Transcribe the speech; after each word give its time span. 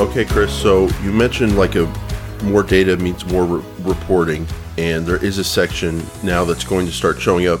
Okay, 0.00 0.24
Chris. 0.24 0.50
So 0.50 0.88
you 1.02 1.12
mentioned 1.12 1.58
like 1.58 1.74
a 1.74 1.84
more 2.44 2.62
data 2.62 2.96
means 2.96 3.26
more 3.26 3.44
re- 3.44 3.64
reporting, 3.80 4.46
and 4.78 5.04
there 5.04 5.22
is 5.22 5.36
a 5.36 5.44
section 5.44 6.02
now 6.24 6.42
that's 6.42 6.64
going 6.64 6.86
to 6.86 6.92
start 6.92 7.20
showing 7.20 7.46
up 7.46 7.60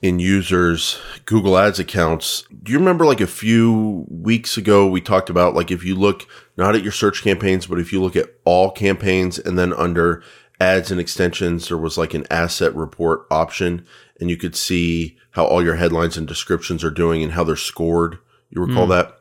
in 0.00 0.20
users' 0.20 1.00
Google 1.24 1.58
Ads 1.58 1.80
accounts. 1.80 2.44
Do 2.62 2.70
you 2.70 2.78
remember 2.78 3.04
like 3.04 3.20
a 3.20 3.26
few 3.26 4.06
weeks 4.08 4.56
ago 4.56 4.86
we 4.86 5.00
talked 5.00 5.28
about 5.28 5.54
like 5.54 5.72
if 5.72 5.82
you 5.82 5.96
look 5.96 6.28
not 6.56 6.76
at 6.76 6.84
your 6.84 6.92
search 6.92 7.24
campaigns, 7.24 7.66
but 7.66 7.80
if 7.80 7.92
you 7.92 8.00
look 8.00 8.14
at 8.14 8.30
all 8.44 8.70
campaigns 8.70 9.36
and 9.36 9.58
then 9.58 9.72
under 9.72 10.22
ads 10.60 10.92
and 10.92 11.00
extensions, 11.00 11.66
there 11.66 11.76
was 11.76 11.98
like 11.98 12.14
an 12.14 12.24
asset 12.30 12.72
report 12.76 13.26
option 13.32 13.84
and 14.20 14.30
you 14.30 14.36
could 14.36 14.54
see 14.54 15.18
how 15.32 15.44
all 15.44 15.62
your 15.62 15.74
headlines 15.74 16.16
and 16.16 16.28
descriptions 16.28 16.84
are 16.84 16.90
doing 16.90 17.24
and 17.24 17.32
how 17.32 17.42
they're 17.42 17.56
scored. 17.56 18.18
You 18.50 18.64
recall 18.64 18.84
hmm. 18.84 18.92
that? 18.92 19.18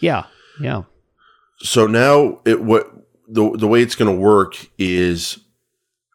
Yeah, 0.00 0.24
yeah. 0.60 0.82
So 1.58 1.86
now 1.86 2.40
it 2.44 2.62
what 2.62 2.90
the 3.28 3.50
the 3.56 3.66
way 3.66 3.82
it's 3.82 3.94
going 3.94 4.14
to 4.14 4.20
work 4.20 4.68
is 4.78 5.38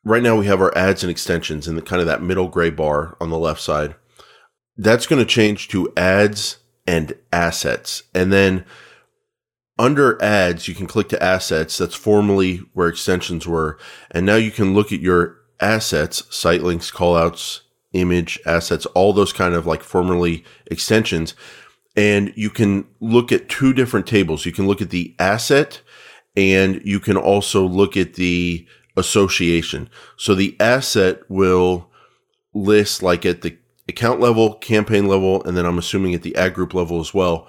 right 0.04 0.24
now 0.24 0.38
we 0.38 0.46
have 0.46 0.62
our 0.62 0.76
ads 0.78 1.04
and 1.04 1.12
extensions 1.12 1.68
in 1.68 1.76
the 1.76 1.82
kind 1.82 2.00
of 2.00 2.08
that 2.08 2.22
middle 2.22 2.48
gray 2.48 2.70
bar 2.70 3.18
on 3.20 3.30
the 3.30 3.40
left 3.40 3.62
side. 3.62 3.96
That's 4.78 5.08
going 5.08 5.20
to 5.20 5.30
change 5.30 5.68
to 5.70 5.92
ads 5.96 6.58
and 6.88 7.14
assets. 7.32 8.04
And 8.16 8.32
then 8.32 8.66
under 9.78 10.22
ads, 10.22 10.68
you 10.68 10.76
can 10.76 10.88
click 10.88 11.10
to 11.10 11.24
assets. 11.24 11.78
That's 11.78 11.96
formerly 11.96 12.58
where 12.74 12.88
extensions 12.88 13.48
were. 13.48 13.78
And 14.12 14.26
now 14.26 14.36
you 14.36 14.52
can 14.52 14.74
look 14.74 14.92
at 14.92 15.00
your 15.00 15.38
assets, 15.60 16.24
site 16.36 16.62
links, 16.62 16.92
callouts, 16.92 17.62
image 17.94 18.40
assets, 18.46 18.86
all 18.88 19.14
those 19.14 19.34
kind 19.34 19.54
of 19.54 19.66
like 19.66 19.84
formerly 19.84 20.44
extensions. 20.68 21.36
And 21.96 22.32
you 22.36 22.50
can 22.50 22.88
look 23.00 23.32
at 23.32 23.50
two 23.50 23.74
different 23.74 24.08
tables. 24.08 24.46
You 24.46 24.52
can 24.52 24.68
look 24.68 24.82
at 24.82 24.92
the 24.92 25.16
asset 25.20 25.82
and 26.36 26.82
you 26.86 27.00
can 27.00 27.18
also 27.18 27.66
look 27.66 27.98
at 27.98 28.14
the 28.14 28.66
association. 28.96 29.90
So 30.18 30.36
the 30.36 30.56
asset 30.60 31.22
will 31.30 31.90
list 32.54 33.04
like 33.04 33.26
at 33.26 33.42
the 33.42 33.58
account 33.88 34.20
level, 34.20 34.56
campaign 34.56 35.08
level, 35.08 35.44
and 35.44 35.58
then 35.58 35.66
I'm 35.66 35.78
assuming 35.78 36.14
at 36.14 36.22
the 36.22 36.36
ad 36.36 36.54
group 36.54 36.74
level 36.74 37.00
as 37.00 37.14
well, 37.14 37.48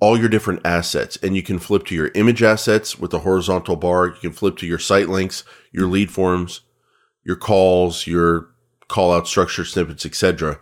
all 0.00 0.18
your 0.18 0.28
different 0.28 0.60
assets. 0.64 1.18
And 1.22 1.36
you 1.36 1.42
can 1.42 1.58
flip 1.58 1.84
to 1.86 1.94
your 1.94 2.10
image 2.14 2.42
assets 2.42 2.98
with 2.98 3.10
the 3.10 3.20
horizontal 3.20 3.76
bar. 3.76 4.06
You 4.06 4.20
can 4.20 4.32
flip 4.32 4.56
to 4.58 4.66
your 4.66 4.78
site 4.78 5.08
links, 5.08 5.44
your 5.72 5.88
lead 5.88 6.10
forms, 6.10 6.60
your 7.24 7.36
calls, 7.36 8.06
your 8.06 8.50
call 8.88 9.12
out 9.12 9.28
structure 9.28 9.64
snippets, 9.64 10.06
etc. 10.06 10.58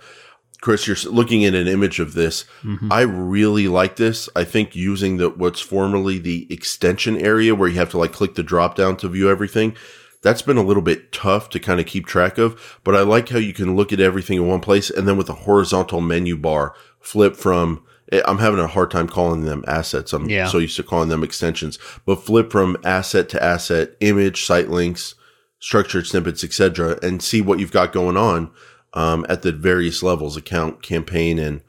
Chris, 0.61 0.87
you're 0.87 1.13
looking 1.13 1.45
at 1.45 1.55
an 1.55 1.69
image 1.69 2.01
of 2.01 2.15
this. 2.15 2.45
Mm-hmm. 2.63 2.93
I 2.93 3.03
really 3.03 3.69
like 3.69 3.97
this. 3.97 4.29
I 4.35 4.45
think 4.45 4.75
using 4.75 5.19
the 5.19 5.31
what's 5.31 5.61
formerly 5.61 6.19
the 6.19 6.53
extension 6.53 7.17
area 7.17 7.55
where 7.55 7.69
you 7.69 7.77
have 7.77 7.91
to 7.91 7.99
like 7.99 8.13
click 8.13 8.35
the 8.35 8.43
drop 8.43 8.75
down 8.75 8.97
to 8.99 9.09
view 9.09 9.31
everything. 9.31 9.77
That's 10.23 10.43
been 10.43 10.57
a 10.57 10.65
little 10.65 10.83
bit 10.83 11.13
tough 11.13 11.49
to 11.51 11.61
kind 11.61 11.79
of 11.79 11.87
keep 11.87 12.07
track 12.07 12.39
of, 12.39 12.81
but 12.83 12.97
I 12.97 13.03
like 13.03 13.29
how 13.29 13.39
you 13.39 13.53
can 13.53 13.77
look 13.77 13.93
at 13.93 14.01
everything 14.01 14.39
in 14.39 14.49
one 14.49 14.61
place 14.61 14.91
and 14.91 15.07
then 15.07 15.17
with 15.17 15.29
a 15.29 15.35
horizontal 15.35 16.01
menu 16.01 16.37
bar 16.37 16.75
flip 16.99 17.37
from 17.37 17.85
eh, 18.11 18.21
I'm 18.27 18.39
having 18.39 18.59
a 18.59 18.67
hard 18.67 18.91
time 18.91 19.07
calling 19.07 19.45
them 19.45 19.65
assets. 19.69 20.13
I'm 20.13 20.29
yeah. 20.29 20.49
so 20.49 20.59
used 20.59 20.75
to 20.77 20.83
calling 20.83 21.09
them 21.09 21.23
extensions, 21.23 21.79
but 22.05 22.25
flip 22.25 22.51
from 22.51 22.77
asset 22.85 23.29
to 23.29 23.43
asset, 23.43 23.95
image, 24.01 24.45
site 24.45 24.69
links, 24.69 25.15
structured 25.61 26.09
snippets, 26.09 26.43
etc., 26.43 26.99
and 27.01 27.23
see 27.23 27.41
what 27.41 27.61
you've 27.61 27.71
got 27.71 27.93
going 27.93 28.17
on 28.17 28.51
um, 28.95 29.27
at 29.29 29.43
the 29.43 29.53
various 29.53 30.03
levels, 30.03 30.37
account, 30.37 30.83
campaign, 30.83 31.39
and 31.39 31.63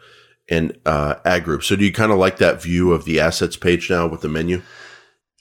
and 0.49 0.77
uh, 0.85 1.15
ad 1.25 1.43
group. 1.43 1.63
So 1.63 1.75
do 1.75 1.85
you 1.85 1.91
kind 1.91 2.11
of 2.11 2.17
like 2.17 2.37
that 2.37 2.61
view 2.61 2.91
of 2.91 3.05
the 3.05 3.19
assets 3.19 3.55
page 3.55 3.89
now 3.89 4.07
with 4.07 4.21
the 4.21 4.29
menu? 4.29 4.61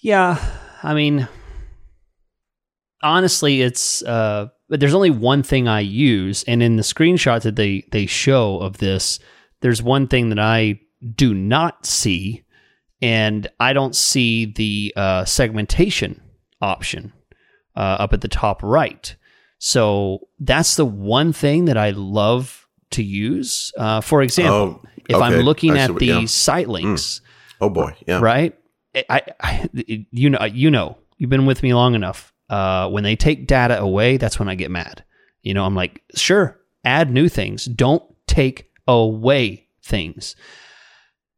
Yeah, 0.00 0.38
I 0.82 0.94
mean, 0.94 1.28
honestly, 3.02 3.62
it's 3.62 4.03
uh, 4.03 4.48
there's 4.69 4.94
only 4.94 5.10
one 5.10 5.42
thing 5.42 5.66
I 5.66 5.80
use, 5.80 6.44
and 6.44 6.62
in 6.62 6.76
the 6.76 6.82
screenshot 6.82 7.42
that 7.42 7.56
they 7.56 7.84
they 7.91 8.06
show 8.06 8.58
of 8.58 8.78
this, 8.78 9.19
there's 9.60 9.82
one 9.82 10.06
thing 10.08 10.28
that 10.28 10.38
I 10.38 10.80
do 11.14 11.34
not 11.34 11.86
see, 11.86 12.44
and 13.00 13.48
I 13.58 13.72
don't 13.72 13.97
see 13.97 14.47
the 14.47 14.92
uh, 14.97 15.24
segmentation 15.24 16.20
option 16.60 17.12
uh, 17.76 17.97
up 18.00 18.12
at 18.12 18.20
the 18.20 18.28
top 18.28 18.62
right. 18.62 19.14
So 19.58 20.28
that's 20.38 20.76
the 20.76 20.84
one 20.84 21.32
thing 21.32 21.66
that 21.66 21.76
I 21.76 21.91
love 21.91 22.66
to 22.91 23.02
use. 23.02 23.72
Uh, 23.76 24.00
for 24.00 24.22
example, 24.22 24.80
oh, 24.82 24.88
if 25.08 25.16
I'm 25.16 25.41
looking 25.41 25.76
at 25.76 25.94
the 25.94 26.06
yeah. 26.06 26.24
site 26.26 26.66
hmm. 26.66 26.72
links, 26.72 27.20
mm. 27.20 27.22
oh 27.60 27.70
boy, 27.70 27.94
yeah, 28.06 28.20
right. 28.20 28.54
I, 29.08 29.22
I, 29.41 29.68
you 30.10 30.30
know, 30.30 30.44
you 30.44 30.70
know, 30.70 30.97
you've 31.18 31.30
been 31.30 31.47
with 31.47 31.62
me 31.62 31.74
long 31.74 31.94
enough. 31.94 32.32
Uh, 32.48 32.88
when 32.88 33.04
they 33.04 33.14
take 33.14 33.47
data 33.47 33.78
away, 33.78 34.16
that's 34.16 34.38
when 34.38 34.48
I 34.48 34.54
get 34.54 34.70
mad. 34.70 35.04
You 35.42 35.54
know, 35.54 35.64
I'm 35.64 35.74
like, 35.74 36.02
sure, 36.14 36.58
add 36.84 37.10
new 37.10 37.28
things. 37.28 37.66
Don't 37.66 38.02
take 38.26 38.70
away 38.86 39.68
things. 39.82 40.36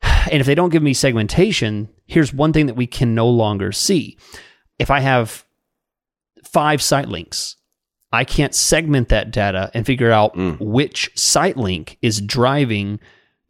And 0.30 0.41
if 0.41 0.47
they 0.47 0.54
don't 0.54 0.70
give 0.70 0.82
me 0.82 0.92
segmentation, 0.92 1.88
here's 2.06 2.32
one 2.32 2.53
thing 2.53 2.66
that 2.66 2.76
we 2.76 2.86
can 2.86 3.14
no 3.14 3.28
longer 3.28 3.72
see. 3.72 4.19
If 4.78 4.91
I 4.91 5.00
have 5.00 5.44
five 6.44 6.82
site 6.82 7.09
links 7.09 7.56
I 8.12 8.25
can't 8.25 8.54
segment 8.54 9.09
that 9.09 9.31
data 9.31 9.71
and 9.72 9.87
figure 9.87 10.10
out 10.10 10.34
mm. 10.34 10.59
which 10.60 11.10
site 11.15 11.56
link 11.56 11.97
is 12.03 12.21
driving 12.21 12.98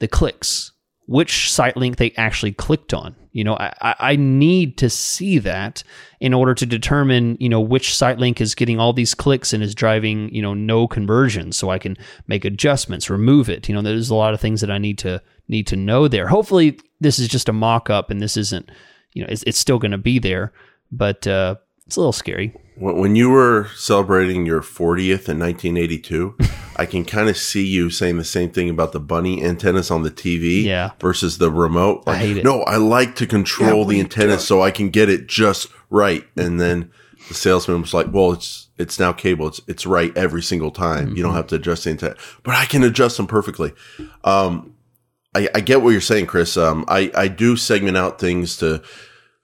the 0.01 0.09
clicks, 0.09 0.73
which 1.07 1.51
site 1.51 1.77
link 1.77 1.97
they 1.97 2.13
actually 2.17 2.53
clicked 2.53 2.93
on. 2.93 3.17
You 3.33 3.45
know, 3.45 3.57
I, 3.59 3.95
I 3.99 4.17
need 4.17 4.77
to 4.79 4.91
see 4.91 5.39
that 5.39 5.85
in 6.19 6.35
order 6.35 6.53
to 6.53 6.67
determine, 6.67 7.37
you 7.39 7.49
know, 7.49 7.61
which 7.61 7.95
site 7.95 8.19
link 8.19 8.41
is 8.41 8.57
getting 8.57 8.81
all 8.81 8.93
these 8.93 9.15
clicks 9.15 9.53
and 9.53 9.63
is 9.63 9.75
driving, 9.75 10.35
you 10.35 10.43
know, 10.43 10.53
no 10.53 10.89
conversions. 10.89 11.57
So 11.57 11.71
I 11.71 11.79
can 11.79 11.97
make 12.27 12.45
adjustments, 12.45 13.09
remove 13.09 13.49
it. 13.49 13.69
You 13.69 13.75
know, 13.75 13.83
there's 13.83 14.11
a 14.11 14.17
lot 14.17 14.35
of 14.35 14.41
things 14.41 14.61
that 14.63 14.71
I 14.71 14.79
need 14.79 14.99
to 14.99 15.23
need 15.49 15.69
to 15.69 15.77
know 15.77 16.09
there. 16.09 16.27
Hopefully, 16.27 16.79
this 17.01 17.19
is 17.19 17.29
just 17.29 17.49
a 17.49 17.53
mock 17.53 17.89
up 17.89 18.11
and 18.11 18.21
this 18.21 18.37
isn't, 18.37 18.71
you 19.15 19.23
know, 19.23 19.29
it's, 19.31 19.45
it's 19.45 19.59
still 19.59 19.79
going 19.79 19.93
to 19.93 19.99
be 19.99 20.19
there, 20.19 20.53
but 20.91 21.27
uh, 21.27 21.55
it's 21.87 21.97
a 21.97 22.01
little 22.01 22.13
scary. 22.13 22.55
When 22.81 23.15
you 23.15 23.29
were 23.29 23.69
celebrating 23.77 24.47
your 24.47 24.63
40th 24.63 25.29
in 25.29 25.39
1982, 25.39 26.35
I 26.77 26.87
can 26.87 27.05
kind 27.05 27.29
of 27.29 27.37
see 27.37 27.67
you 27.67 27.91
saying 27.91 28.17
the 28.17 28.25
same 28.25 28.49
thing 28.49 28.71
about 28.71 28.93
the 28.93 29.01
bunny 29.01 29.45
antennas 29.45 29.91
on 29.91 30.03
the 30.03 30.11
TV 30.11 30.65
yeah. 30.65 30.93
versus 30.99 31.37
the 31.37 31.51
remote. 31.51 32.07
Like, 32.07 32.17
I 32.17 32.19
hate 32.21 32.37
it. 32.39 32.45
No, 32.45 32.63
I 32.63 32.77
like 32.77 33.17
to 33.17 33.27
control 33.27 33.81
yeah, 33.83 33.89
the 33.89 34.01
antennas 34.01 34.47
so 34.47 34.63
I 34.63 34.71
can 34.71 34.89
get 34.89 35.11
it 35.11 35.27
just 35.27 35.69
right. 35.91 36.25
And 36.39 36.59
then 36.59 36.91
the 37.29 37.35
salesman 37.35 37.83
was 37.83 37.93
like, 37.93 38.07
"Well, 38.11 38.33
it's 38.33 38.69
it's 38.79 38.99
now 38.99 39.13
cable. 39.13 39.49
It's 39.49 39.61
it's 39.69 39.85
right 39.85 40.17
every 40.17 40.43
single 40.43 40.71
time. 40.71 41.09
Mm-hmm. 41.09 41.17
You 41.17 41.23
don't 41.23 41.33
mm-hmm. 41.33 41.37
have 41.37 41.49
to 41.49 41.57
adjust 41.57 41.85
the 41.85 41.91
antenna, 41.91 42.17
but 42.45 42.55
I 42.55 42.65
can 42.65 42.83
adjust 42.83 43.19
them 43.19 43.27
perfectly." 43.27 43.75
Um, 44.25 44.75
I, 45.35 45.51
I 45.55 45.61
get 45.61 45.83
what 45.83 45.91
you're 45.91 46.01
saying, 46.01 46.29
Chris. 46.29 46.57
Um, 46.57 46.87
I 46.89 47.13
I 47.15 47.29
do 47.29 47.57
segment 47.57 47.99
out 47.99 48.19
things 48.19 48.57
to. 48.57 48.83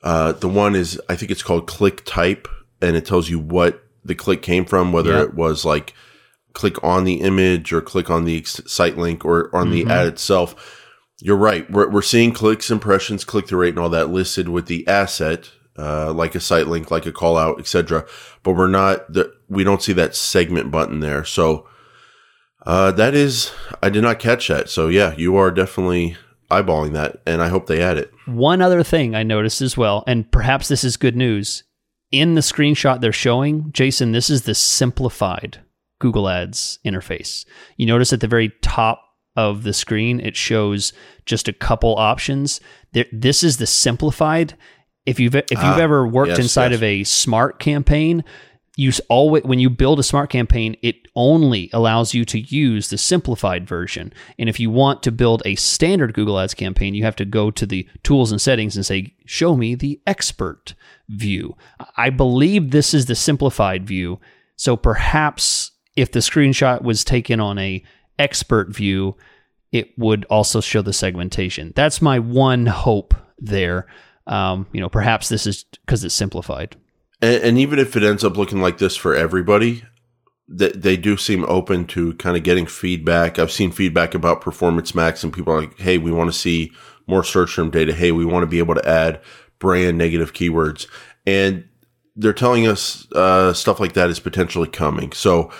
Uh, 0.02 0.32
the 0.32 0.48
one 0.48 0.74
is 0.74 0.98
I 1.10 1.16
think 1.16 1.30
it's 1.30 1.42
called 1.42 1.66
click 1.66 2.02
type 2.06 2.48
and 2.80 2.96
it 2.96 3.06
tells 3.06 3.28
you 3.28 3.38
what 3.38 3.82
the 4.04 4.14
click 4.14 4.42
came 4.42 4.64
from, 4.64 4.92
whether 4.92 5.18
it 5.18 5.34
was 5.34 5.64
like 5.64 5.94
click 6.52 6.82
on 6.82 7.04
the 7.04 7.20
image 7.20 7.72
or 7.72 7.80
click 7.80 8.08
on 8.08 8.24
the 8.24 8.42
site 8.44 8.96
link 8.96 9.24
or 9.24 9.54
on 9.54 9.70
mm-hmm. 9.70 9.88
the 9.88 9.94
ad 9.94 10.06
itself. 10.06 10.82
You're 11.20 11.36
right. 11.36 11.70
We're, 11.70 11.90
we're 11.90 12.02
seeing 12.02 12.32
clicks, 12.32 12.70
impressions, 12.70 13.24
click 13.24 13.48
through 13.48 13.60
rate, 13.60 13.70
and 13.70 13.78
all 13.78 13.88
that 13.90 14.10
listed 14.10 14.48
with 14.48 14.66
the 14.66 14.86
asset, 14.86 15.50
uh, 15.78 16.12
like 16.12 16.34
a 16.34 16.40
site 16.40 16.66
link, 16.66 16.90
like 16.90 17.06
a 17.06 17.12
call 17.12 17.36
out, 17.36 17.58
etc. 17.58 18.06
But 18.42 18.52
we're 18.52 18.68
not 18.68 19.12
the, 19.12 19.34
we 19.48 19.64
don't 19.64 19.82
see 19.82 19.92
that 19.94 20.14
segment 20.14 20.70
button 20.70 21.00
there. 21.00 21.24
So, 21.24 21.68
uh, 22.66 22.90
that 22.92 23.14
is, 23.14 23.52
I 23.82 23.90
did 23.90 24.02
not 24.02 24.18
catch 24.18 24.48
that. 24.48 24.68
So 24.68 24.88
yeah, 24.88 25.14
you 25.16 25.36
are 25.36 25.50
definitely 25.50 26.16
eyeballing 26.50 26.92
that, 26.92 27.20
and 27.26 27.40
I 27.40 27.48
hope 27.48 27.66
they 27.66 27.80
add 27.80 27.96
it. 27.96 28.12
One 28.26 28.60
other 28.60 28.82
thing 28.82 29.14
I 29.14 29.22
noticed 29.22 29.62
as 29.62 29.76
well, 29.76 30.04
and 30.06 30.30
perhaps 30.30 30.68
this 30.68 30.84
is 30.84 30.96
good 30.96 31.16
news, 31.16 31.62
in 32.10 32.34
the 32.34 32.40
screenshot 32.40 33.00
they're 33.00 33.12
showing, 33.12 33.70
Jason, 33.72 34.12
this 34.12 34.30
is 34.30 34.42
the 34.42 34.54
simplified 34.54 35.60
Google 35.98 36.28
Ads 36.28 36.78
interface. 36.84 37.44
You 37.76 37.86
notice 37.86 38.12
at 38.12 38.20
the 38.20 38.28
very 38.28 38.52
top 38.62 39.02
of 39.36 39.62
the 39.62 39.72
screen, 39.72 40.20
it 40.20 40.36
shows 40.36 40.92
just 41.26 41.48
a 41.48 41.52
couple 41.52 41.94
options. 41.96 42.60
There, 42.92 43.06
this 43.12 43.42
is 43.42 43.58
the 43.58 43.66
simplified. 43.66 44.56
If 45.04 45.20
you've 45.20 45.34
if 45.34 45.50
you've 45.50 45.60
ah, 45.60 45.78
ever 45.78 46.06
worked 46.06 46.30
yes, 46.30 46.38
inside 46.38 46.72
yes. 46.72 46.78
of 46.78 46.82
a 46.82 47.04
smart 47.04 47.58
campaign, 47.60 48.24
you 48.78 48.92
always 49.08 49.42
when 49.42 49.58
you 49.58 49.70
build 49.70 49.98
a 49.98 50.04
smart 50.04 50.28
campaign, 50.28 50.76
it 50.82 51.08
only 51.14 51.70
allows 51.72 52.12
you 52.12 52.26
to 52.26 52.38
use 52.38 52.90
the 52.90 52.98
simplified 52.98 53.66
version. 53.66 54.12
And 54.38 54.50
if 54.50 54.60
you 54.60 54.70
want 54.70 55.02
to 55.02 55.10
build 55.10 55.42
a 55.44 55.54
standard 55.54 56.12
Google 56.12 56.38
Ads 56.38 56.52
campaign, 56.52 56.94
you 56.94 57.02
have 57.02 57.16
to 57.16 57.24
go 57.24 57.50
to 57.50 57.64
the 57.64 57.88
tools 58.02 58.30
and 58.30 58.40
settings 58.40 58.76
and 58.76 58.84
say, 58.84 59.14
"Show 59.24 59.56
me 59.56 59.74
the 59.74 59.98
expert 60.06 60.74
view." 61.08 61.56
I 61.96 62.10
believe 62.10 62.70
this 62.70 62.92
is 62.92 63.06
the 63.06 63.14
simplified 63.14 63.86
view. 63.86 64.20
So 64.56 64.76
perhaps 64.76 65.72
if 65.96 66.12
the 66.12 66.20
screenshot 66.20 66.82
was 66.82 67.02
taken 67.02 67.40
on 67.40 67.58
a 67.58 67.82
expert 68.18 68.74
view, 68.74 69.16
it 69.72 69.98
would 69.98 70.26
also 70.26 70.60
show 70.60 70.82
the 70.82 70.92
segmentation. 70.92 71.72
That's 71.74 72.02
my 72.02 72.18
one 72.18 72.66
hope 72.66 73.14
there. 73.38 73.86
Um, 74.26 74.66
you 74.72 74.80
know, 74.80 74.88
perhaps 74.90 75.30
this 75.30 75.46
is 75.46 75.64
because 75.64 76.04
it's 76.04 76.14
simplified. 76.14 76.76
And, 77.20 77.42
and, 77.42 77.58
even 77.58 77.78
if 77.78 77.96
it 77.96 78.02
ends 78.02 78.24
up 78.24 78.36
looking 78.36 78.60
like 78.60 78.78
this 78.78 78.96
for 78.96 79.14
everybody, 79.14 79.84
they, 80.48 80.68
they 80.70 80.96
do 80.96 81.16
seem 81.16 81.44
open 81.46 81.86
to 81.88 82.14
kind 82.14 82.36
of 82.36 82.42
getting 82.42 82.66
feedback. 82.66 83.38
I've 83.38 83.52
seen 83.52 83.72
feedback 83.72 84.14
about 84.14 84.40
Performance 84.40 84.94
Max, 84.94 85.24
and 85.24 85.32
people 85.32 85.52
are 85.52 85.60
like, 85.62 85.78
"Hey, 85.78 85.98
we 85.98 86.12
want 86.12 86.32
to 86.32 86.38
see 86.38 86.72
more 87.06 87.24
search 87.24 87.56
term 87.56 87.70
data. 87.70 87.94
Hey, 87.94 88.12
we 88.12 88.24
want 88.24 88.42
to 88.42 88.46
be 88.46 88.58
able 88.58 88.74
to 88.74 88.88
add 88.88 89.20
brand 89.58 89.96
negative 89.96 90.34
keywords." 90.34 90.86
And 91.26 91.68
they're 92.14 92.32
telling 92.32 92.66
us 92.66 93.10
uh, 93.12 93.52
stuff 93.52 93.80
like 93.80 93.94
that 93.94 94.10
is 94.10 94.20
potentially 94.20 94.68
coming. 94.68 95.12
So, 95.12 95.50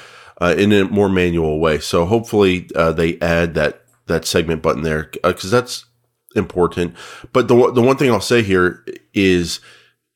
uh, 0.41 0.55
in 0.57 0.73
a 0.73 0.85
more 0.85 1.09
manual 1.09 1.61
way. 1.61 1.79
So 1.79 2.05
hopefully 2.05 2.69
uh, 2.75 2.93
they 2.93 3.19
add 3.21 3.55
that 3.55 3.83
that 4.07 4.25
segment 4.25 4.63
button 4.63 4.83
there 4.83 5.11
because 5.13 5.53
uh, 5.53 5.61
that's 5.61 5.87
important. 6.35 6.95
But 7.33 7.49
the 7.49 7.73
the 7.73 7.83
one 7.83 7.97
thing 7.97 8.11
I'll 8.11 8.21
say 8.21 8.43
here 8.43 8.85
is 9.15 9.61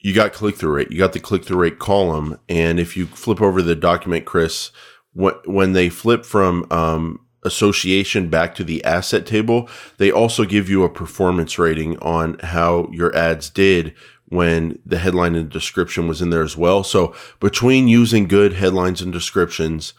you 0.01 0.15
got 0.15 0.33
click 0.33 0.57
through 0.57 0.75
rate. 0.77 0.91
You 0.91 0.99
got 0.99 1.13
the 1.13 1.21
click 1.21 1.45
through 1.45 1.59
rate 1.59 1.79
column, 1.79 2.39
and 2.49 2.81
if 2.81 2.97
you 2.97 3.07
flip 3.07 3.41
over 3.41 3.63
the 3.63 3.77
document, 3.77 4.25
Chris, 4.25 4.71
when 5.13 5.35
when 5.45 5.73
they 5.73 5.89
flip 5.89 6.25
from 6.25 6.67
um, 6.71 7.21
association 7.45 8.29
back 8.29 8.55
to 8.55 8.65
the 8.65 8.85
asset 8.85 9.27
table, 9.27 9.69
they 9.99 10.11
also 10.11 10.45
give 10.45 10.69
you 10.69 10.85
a 10.85 10.91
performance 10.91 11.59
rating 11.59 11.99
on 11.99 12.39
how 12.41 12.89
your 12.93 13.15
ads 13.17 13.51
did 13.51 13.95
when 14.27 14.79
the 14.87 14.99
headline 14.99 15.35
and 15.35 15.51
description 15.51 16.07
was 16.07 16.23
in 16.23 16.31
there 16.31 16.43
as 16.43 16.57
well. 16.57 16.85
So 16.85 17.15
between 17.41 17.89
using 17.89 18.29
good 18.29 18.55
headlines 18.55 19.03
and 19.03 19.13
descriptions 19.13 19.93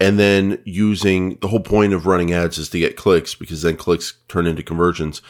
and 0.00 0.18
then 0.18 0.60
using 0.64 1.36
the 1.40 1.48
whole 1.48 1.60
point 1.60 1.92
of 1.92 2.06
running 2.06 2.32
ads 2.32 2.58
is 2.58 2.70
to 2.70 2.78
get 2.78 2.96
clicks 2.96 3.34
because 3.34 3.62
then 3.62 3.76
clicks 3.76 4.14
turn 4.26 4.46
into 4.46 4.62
conversions. 4.62 5.20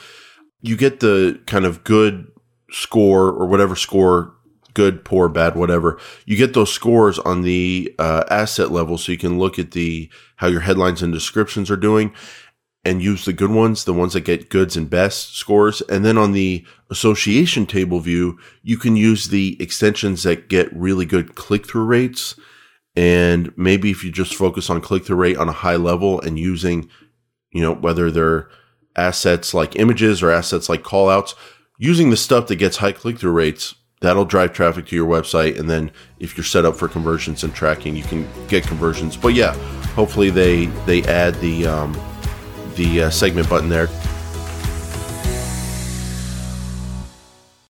You 0.60 0.76
get 0.76 1.00
the 1.00 1.40
kind 1.46 1.64
of 1.66 1.84
good 1.84 2.28
score 2.74 3.28
or 3.28 3.46
whatever 3.46 3.76
score 3.76 4.34
good, 4.74 5.04
poor, 5.04 5.28
bad, 5.28 5.54
whatever. 5.54 5.98
You 6.26 6.36
get 6.36 6.52
those 6.52 6.72
scores 6.72 7.18
on 7.20 7.42
the 7.42 7.94
uh, 7.98 8.24
asset 8.28 8.72
level, 8.72 8.98
so 8.98 9.12
you 9.12 9.18
can 9.18 9.38
look 9.38 9.58
at 9.58 9.70
the 9.70 10.10
how 10.36 10.48
your 10.48 10.62
headlines 10.62 11.00
and 11.00 11.12
descriptions 11.12 11.70
are 11.70 11.76
doing, 11.76 12.12
and 12.84 13.02
use 13.02 13.24
the 13.24 13.32
good 13.32 13.50
ones, 13.50 13.84
the 13.84 13.94
ones 13.94 14.12
that 14.12 14.22
get 14.22 14.50
goods 14.50 14.76
and 14.76 14.90
best 14.90 15.36
scores. 15.36 15.80
And 15.82 16.04
then 16.04 16.18
on 16.18 16.32
the 16.32 16.66
association 16.90 17.66
table 17.66 18.00
view, 18.00 18.38
you 18.62 18.76
can 18.76 18.96
use 18.96 19.28
the 19.28 19.56
extensions 19.62 20.24
that 20.24 20.48
get 20.48 20.74
really 20.74 21.06
good 21.06 21.34
click 21.34 21.66
through 21.66 21.84
rates. 21.84 22.38
And 22.96 23.56
maybe 23.56 23.90
if 23.90 24.04
you 24.04 24.12
just 24.12 24.34
focus 24.34 24.68
on 24.68 24.80
click 24.80 25.06
through 25.06 25.16
rate 25.16 25.36
on 25.36 25.48
a 25.48 25.52
high 25.52 25.76
level 25.76 26.20
and 26.20 26.38
using, 26.38 26.90
you 27.50 27.62
know, 27.62 27.74
whether 27.74 28.10
they're 28.10 28.48
assets 28.96 29.54
like 29.54 29.76
images 29.76 30.22
or 30.22 30.30
assets 30.30 30.68
like 30.68 30.82
callouts, 30.82 31.34
using 31.78 32.10
the 32.10 32.16
stuff 32.16 32.46
that 32.48 32.56
gets 32.56 32.78
high 32.78 32.92
click 32.92 33.18
through 33.18 33.32
rates, 33.32 33.74
that'll 34.00 34.24
drive 34.24 34.52
traffic 34.52 34.86
to 34.86 34.96
your 34.96 35.06
website. 35.06 35.58
And 35.58 35.68
then 35.68 35.90
if 36.18 36.36
you're 36.36 36.44
set 36.44 36.64
up 36.64 36.76
for 36.76 36.88
conversions 36.88 37.44
and 37.44 37.54
tracking, 37.54 37.96
you 37.96 38.02
can 38.02 38.28
get 38.48 38.64
conversions. 38.64 39.16
But 39.16 39.34
yeah, 39.34 39.54
hopefully 39.94 40.30
they, 40.30 40.66
they 40.86 41.02
add 41.04 41.34
the, 41.36 41.66
um, 41.66 41.92
the 42.74 43.04
uh, 43.04 43.10
segment 43.10 43.48
button 43.48 43.68
there. 43.68 43.88